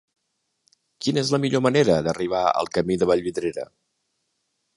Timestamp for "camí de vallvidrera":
2.79-3.69